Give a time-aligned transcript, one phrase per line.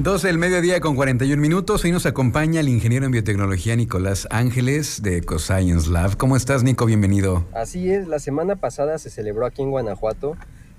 [0.00, 1.84] 12 del mediodía con 41 minutos.
[1.84, 6.16] Hoy nos acompaña el ingeniero en biotecnología Nicolás Ángeles de EcoScience Lab.
[6.16, 6.84] ¿Cómo estás, Nico?
[6.84, 7.46] Bienvenido.
[7.54, 10.36] Así es, la semana pasada se celebró aquí en Guanajuato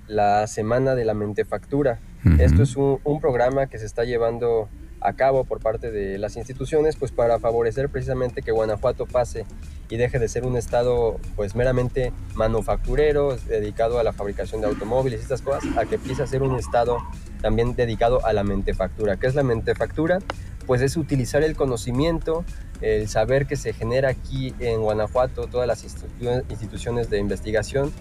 [0.07, 1.99] la Semana de la Mentefactura.
[2.39, 4.67] Esto es un, un, programa que se está llevando
[4.99, 9.46] a cabo por parte de las instituciones pues para favorecer precisamente que Guanajuato pase
[9.90, 15.20] y deje de ser un estado pues meramente manufacturero dedicado a la fabricación de automóviles
[15.20, 16.98] y estas cosas a que empiece a ser un estado
[17.45, 19.17] también dedicado a la mentefactura.
[19.17, 20.17] ¿Qué es la mentefactura?
[20.66, 22.44] Pues es utilizar el conocimiento,
[22.81, 27.94] el saber que se genera aquí en Guanajuato, todas las instituciones de investigación,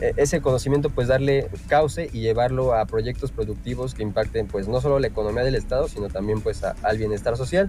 [0.00, 4.80] e, ese conocimiento pues darle cauce y llevarlo a proyectos productivos que impacten pues no
[4.80, 7.68] solo la economía del estado sino también pues al bienestar social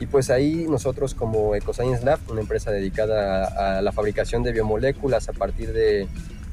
[0.00, 4.52] y pues ahí nosotros como EcoScience Lab una empresa dedicada a, a la fabricación de
[4.52, 6.08] biomoléculas a partir de,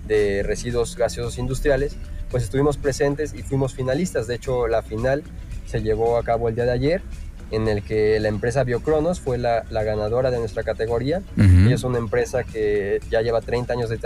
[0.05, 1.95] de residuos gaseosos industriales
[2.35, 4.27] pues estuvimos presentes y fuimos finalistas.
[4.27, 5.23] De hecho, la final
[5.66, 7.02] se llevó a cabo el día de ayer,
[7.49, 11.22] en el que la empresa Biocronos fue la, ganadora de nuestra categoría.
[11.38, 13.97] y es una empresa que ya lleva 30 años de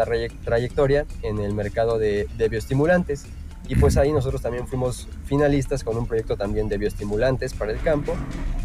[0.45, 3.25] trayectoria en el mercado de, de bioestimulantes.
[3.67, 7.79] Y pues ahí nosotros también fuimos finalistas con un proyecto también de bioestimulantes para el
[7.79, 8.13] campo,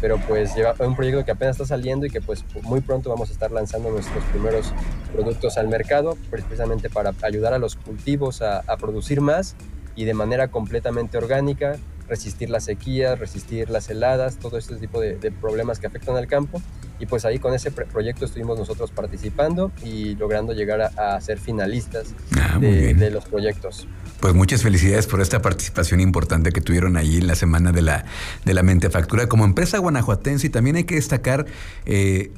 [0.01, 3.29] pero pues lleva un proyecto que apenas está saliendo y que pues muy pronto vamos
[3.29, 4.73] a estar lanzando nuestros primeros
[5.13, 9.55] productos al mercado, precisamente para ayudar a los cultivos a, producir más
[9.95, 15.15] y de manera completamente orgánica, resistir las sequías, resistir las heladas, todo este tipo de,
[15.39, 16.61] problemas que afectan al campo.
[16.99, 22.13] Y pues ahí con ese proyecto estuvimos nosotros participando y logrando llegar a, ser finalistas
[22.39, 23.87] ah, de, los proyectos.
[24.19, 28.05] Pues muchas felicidades por esta participación importante que tuvieron ahí en la semana de la,
[28.45, 29.27] de la Mentefactura.
[29.27, 31.45] Como empresa guanajuatense, y también hay que destacar,
[31.85, 32.31] eh,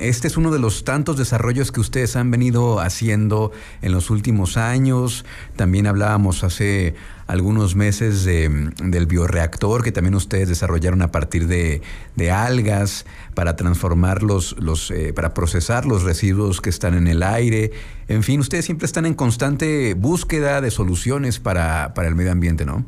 [0.00, 4.56] este es uno de los tantos desarrollos que ustedes han venido haciendo en los últimos
[4.56, 5.24] años.
[5.56, 6.94] También hablábamos hace
[7.30, 11.80] algunos meses del bioreactor que también ustedes desarrollaron a partir de,
[12.30, 17.70] algas para transformar los, los eh, para procesar los residuos que están en el aire.
[18.08, 22.64] En fin, ustedes siempre están en constante búsqueda de soluciones para, para el medio ambiente,
[22.64, 22.84] ¿no?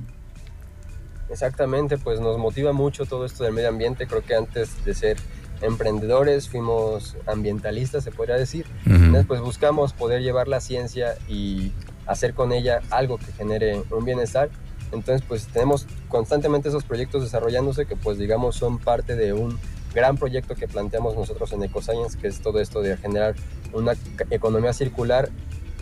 [1.31, 4.09] Exactamente, pues nos motiva mucho todo esto del medio ambiente.
[4.09, 5.19] Creo que antes de ser
[5.61, 8.67] emprendedores fuimos ambientalistas, se podría decir.
[8.87, 11.71] Entonces, pues buscamos poder llevar la ciencia y
[12.07, 14.51] hacer con ella algo que genere un bienestar.
[14.93, 19.59] Entonces, pues tenemos constantemente esos proyectos desarrollándose que, pues digamos, son parte de un
[19.95, 23.35] gran proyecto que planteamos nosotros en EcoScience, que es todo esto de generar
[23.73, 23.95] una
[24.31, 25.31] economía circular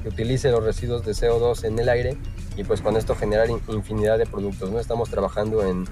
[0.02, 2.16] que utilice los residuos de CO2 en el aire
[2.56, 4.70] y pues con esto generar infinidad de productos.
[4.70, 4.80] ¿no?
[4.80, 5.86] Estamos trabajando en,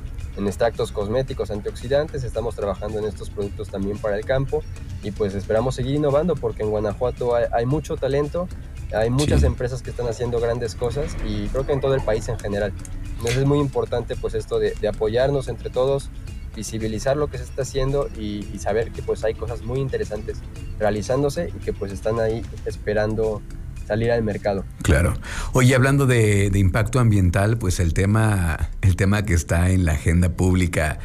[0.47, 4.63] extractos cosméticos antioxidantes, estamos trabajando en estos productos también para el campo
[5.03, 8.47] y pues esperamos seguir innovando porque en Guanajuato hay mucho talento,
[8.93, 12.29] hay muchas empresas que están haciendo grandes cosas y creo que en todo el país
[12.29, 12.73] en general.
[13.19, 16.11] Entonces es muy importante pues esto de, apoyarnos entre todos,
[16.57, 20.39] visibilizar lo que se está haciendo y, saber que pues hay cosas muy interesantes
[20.79, 23.43] realizándose y que pues están ahí esperando
[23.87, 24.65] salir al mercado.
[24.83, 25.15] Claro.
[25.53, 30.31] Oye, hablando de, impacto ambiental, pues el tema, el tema que está en la agenda
[30.31, 30.99] pública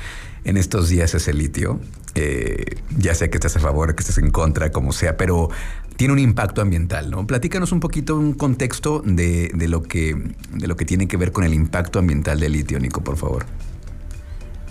[0.44, 1.80] en estos días es el litio.
[2.16, 5.50] Eh, ya sé que estás a favor, que estés en contra, como sea, pero
[5.98, 7.26] tiene un impacto ambiental, ¿no?
[7.28, 10.16] Platícanos un poquito un contexto de, lo que,
[10.52, 13.46] de lo que tiene que ver con el impacto ambiental del litio, Nico, por favor.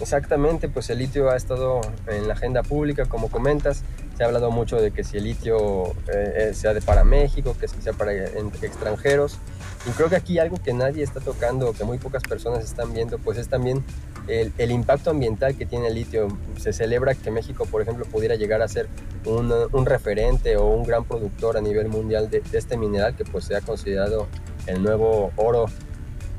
[0.00, 3.84] Exactamente, pues el litio ha estado en la agenda pública, como comentas.
[4.16, 7.56] Se ha hablado mucho de que si el litio eh, eh, sea de para México,
[7.58, 9.38] que sea para extranjeros.
[9.86, 13.18] Y creo que aquí algo que nadie está tocando, que muy pocas personas están viendo,
[13.18, 13.84] pues es también
[14.28, 16.28] el, impacto ambiental que tiene el litio.
[16.58, 18.88] Se celebra que México, por ejemplo, pudiera llegar a ser
[19.24, 23.60] un, referente o un gran productor a nivel mundial de, este mineral que pues se
[23.62, 24.28] considerado
[24.66, 25.66] el nuevo oro,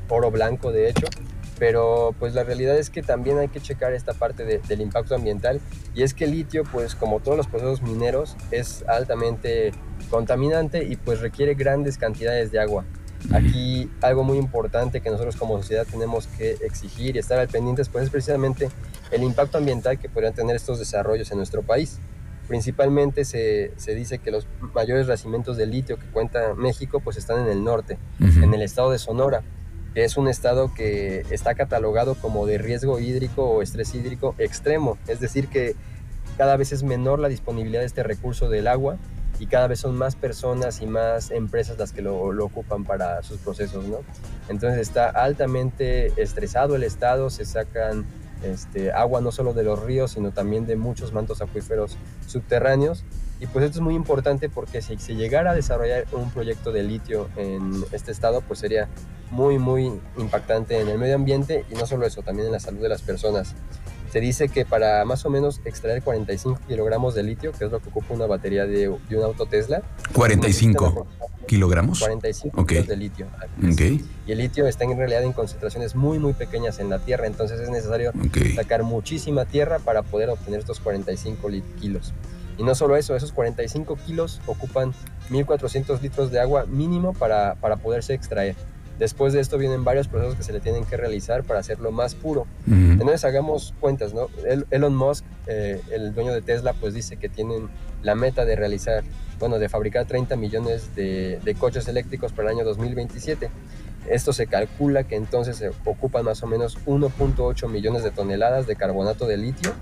[0.08, 1.06] oro blanco de hecho.
[1.58, 5.60] Pero pues la realidad es que también hay que checar esta parte del impacto ambiental
[5.94, 9.72] y es que el litio pues como todos los procesos mineros es altamente
[10.10, 12.84] contaminante y pues requiere grandes cantidades de agua.
[13.32, 17.88] Aquí algo muy importante que nosotros como sociedad tenemos que exigir y estar al pendientes
[17.88, 18.68] pues es precisamente
[19.10, 21.98] el impacto ambiental que podrían tener estos desarrollos en nuestro país.
[22.48, 27.40] Principalmente se, se dice que los mayores racimientos de litio que cuenta México pues están
[27.40, 29.42] en el norte, en el estado de Sonora,
[29.94, 34.98] que es un estado que está catalogado como de riesgo hídrico o estrés hídrico extremo,
[35.08, 35.74] es decir que
[36.36, 38.98] cada vez es menor la disponibilidad de este recurso del agua
[39.38, 43.38] y cada vez son más personas y más empresas las que lo, ocupan para sus
[43.38, 43.98] procesos, ¿no?
[44.48, 48.04] Entonces está altamente estresado el estado, se sacan
[48.42, 51.96] este, agua no solo de los ríos, sino también de muchos mantos acuíferos
[52.26, 53.04] subterráneos.
[53.40, 56.82] Y pues esto es muy importante porque si se llegara a desarrollar un proyecto de
[56.82, 58.88] litio en este estado, pues sería
[59.30, 62.80] muy, muy impactante en el medio ambiente y no solo eso, también en la salud
[62.80, 63.54] de las personas.
[64.14, 67.80] Se dice que para más o menos extraer 45 kilogramos de litio, que es lo
[67.80, 69.82] que ocupa una batería de, un auto Tesla.
[70.12, 71.04] 45
[71.48, 71.98] kilogramos.
[71.98, 73.26] 45 kilos de litio.
[73.72, 74.08] Okay.
[74.24, 77.58] Y el litio está en realidad en concentraciones muy, muy pequeñas en la Tierra, entonces
[77.58, 78.12] es necesario
[78.54, 81.48] sacar muchísima tierra para poder obtener estos 45
[81.80, 82.14] kilos.
[82.56, 84.94] Y no solo eso, esos 45 kilos ocupan
[85.30, 88.54] 1.400 litros de agua mínimo para, para poderse extraer.
[88.98, 92.14] Después de esto vienen varios procesos que se le tienen que realizar para hacerlo más
[92.14, 92.46] puro.
[92.66, 94.28] Entonces hagamos cuentas, ¿no?
[94.70, 97.68] Elon Musk, eh, el dueño de Tesla, pues dice que tienen
[98.02, 99.02] la meta de realizar,
[99.40, 103.50] bueno, de fabricar 30 millones de, de coches eléctricos para el año 2027.
[104.08, 108.76] Esto se calcula que entonces se ocupan más o menos 1.8 millones de toneladas de
[108.76, 109.72] carbonato de litio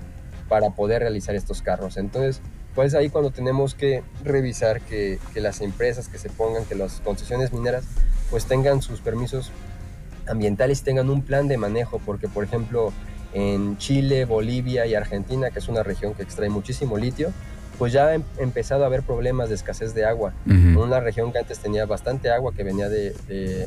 [0.49, 1.97] para poder realizar estos carros.
[1.97, 2.41] Entonces,
[2.75, 7.01] pues ahí cuando tenemos que revisar que, que las empresas que se pongan, que las
[7.01, 7.85] concesiones mineras
[8.33, 9.53] pues tengan sus permisos
[10.27, 12.93] ambientales y tengan un plan de manejo, porque por ejemplo
[13.35, 17.31] en Chile, Bolivia y Argentina, que es una región que extrae muchísimo litio,
[17.79, 20.33] pues ya ha em, empezado a haber problemas de escasez de agua.
[20.47, 23.15] Una región que antes tenía bastante agua, que venía de,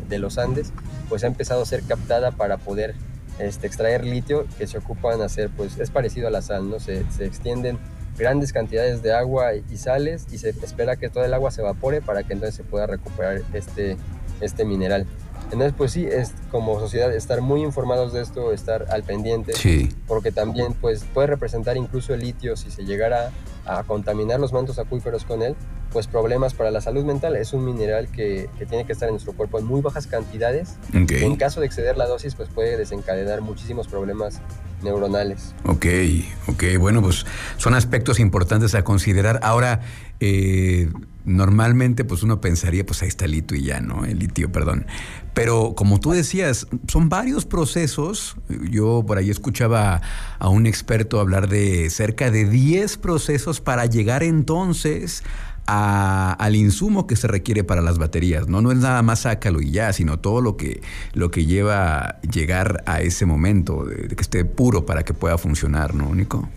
[0.07, 0.73] de, los Andes,
[1.09, 2.95] pues ha empezado a ser captada para poder
[3.37, 6.79] este, extraer litio, que se ocupan hacer, pues es parecido a la sal, ¿no?
[6.79, 7.77] Se, se extienden
[8.17, 12.01] grandes cantidades de agua y sales y se espera que toda el agua se evapore
[12.01, 13.97] para que entonces se pueda recuperar este,
[14.41, 15.05] este mineral.
[15.45, 19.53] Entonces, pues sí, es como sociedad estar muy informados de esto, estar al pendiente,
[20.07, 23.31] porque también pues puede representar incluso el litio si se llegara
[23.65, 25.55] a contaminar los mantos acuíferos con él,
[25.91, 27.35] pues problemas para la salud mental.
[27.35, 30.75] Es un mineral que, tiene que estar en nuestro cuerpo en muy bajas cantidades.
[30.93, 34.41] En caso de exceder la dosis, pues puede desencadenar muchísimos problemas
[34.85, 35.53] neuronales.
[35.65, 35.85] Ok,
[36.47, 37.25] ok, bueno, pues
[37.57, 39.39] son aspectos importantes a considerar.
[39.43, 39.81] Ahora,
[40.21, 40.89] eh,
[41.25, 44.05] normalmente pues uno pensaría, pues ahí está el litio y ya, ¿no?
[44.05, 44.85] El litio, perdón.
[45.33, 48.37] Pero como tú decías, son varios procesos.
[48.69, 50.01] Yo por ahí escuchaba
[50.39, 55.23] a un experto hablar de cerca de 10 procesos para llegar entonces
[55.67, 58.61] al insumo que se requiere para las baterías, ¿no?
[58.61, 60.81] No es nada más sácalo y ya, sino todo lo que,
[61.13, 65.37] lo que lleva llegar a ese momento, de, de que esté puro para que pueda
[65.37, 66.47] funcionar, ¿no, Nico?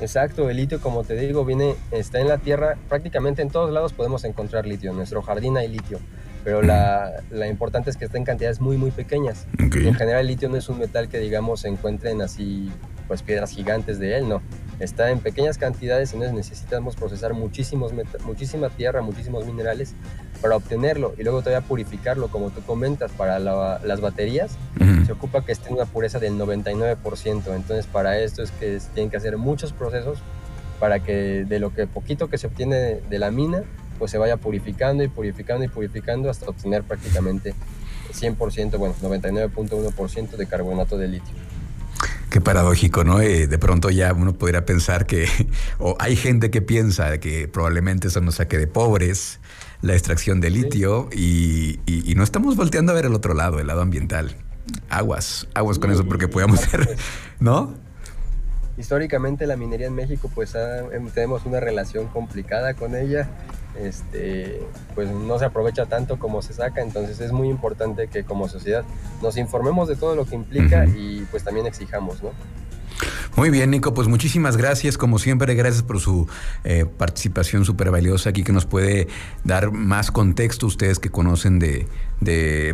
[0.00, 3.92] Exacto, el litio, como te digo, viene, está en la tierra, prácticamente en todos lados
[3.92, 5.98] podemos encontrar litio, en nuestro jardín hay litio,
[6.44, 9.46] pero la, la importante es que está en cantidades muy, muy pequeñas.
[9.58, 12.70] En general el litio no es un metal que, digamos, se encuentren así,
[13.08, 14.40] pues piedras gigantes de él, no
[14.80, 17.92] está en pequeñas cantidades, entonces necesitamos procesar muchísimos,
[18.24, 19.94] muchísima tierra, muchísimos minerales
[20.40, 24.56] para obtenerlo y luego todavía purificarlo, como tú comentas, para las baterías.
[25.06, 29.10] Se ocupa que esté en una pureza del 99%, entonces para esto es que tienen
[29.10, 30.18] que hacer muchos procesos
[30.78, 33.64] para que de lo que poquito que se obtiene de la mina,
[33.98, 37.54] pues se vaya purificando y purificando y purificando hasta obtener prácticamente
[38.12, 41.34] 100%, bueno, 99.1% de carbonato de litio.
[42.30, 43.20] Qué paradójico, ¿no?
[43.20, 45.26] Eh, de pronto ya uno podría pensar que,
[45.78, 49.40] o hay gente que piensa que probablemente eso nos saque de pobres,
[49.80, 51.78] la extracción de litio, y,
[52.16, 54.34] no estamos volteando a ver el otro lado, el lado ambiental.
[54.90, 56.96] Aguas, aguas con eso, porque podemos ser,
[57.40, 57.74] ¿no?
[58.78, 63.28] Históricamente la minería en México, pues em, tenemos una relación complicada con ella
[63.78, 64.60] este,
[64.94, 68.84] pues no se aprovecha tanto como se saca, entonces es muy importante que como sociedad
[69.22, 72.30] nos informemos de todo lo que implica y pues también exijamos, ¿no?
[73.38, 76.26] Muy bien, Nico, pues muchísimas gracias, como siempre, gracias por su
[76.64, 79.06] eh, participación súper valiosa aquí que nos puede
[79.44, 81.86] dar más contexto ustedes que conocen de,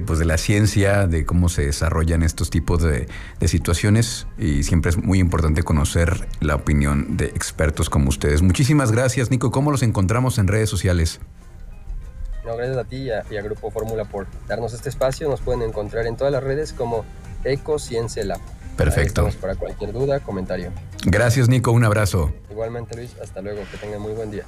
[0.06, 3.08] pues de la ciencia, de cómo se desarrollan estos tipos de,
[3.46, 8.40] situaciones y siempre es muy importante conocer la opinión de expertos como ustedes.
[8.40, 9.50] Muchísimas gracias, Nico.
[9.50, 11.20] ¿Cómo los encontramos en redes sociales?
[12.46, 15.28] No, gracias a ti y a, Grupo Fórmula por darnos este espacio.
[15.28, 17.04] Nos pueden encontrar en todas las redes como
[17.44, 18.40] Ecociencia Lab.
[18.76, 19.30] Perfecto.
[19.40, 20.72] para cualquier duda, comentario.
[21.04, 21.70] Gracias, Nico.
[21.70, 22.32] Un abrazo.
[22.50, 23.14] Igualmente, Luis.
[23.22, 23.60] Hasta luego.
[23.70, 24.42] Que tengan muy buen día.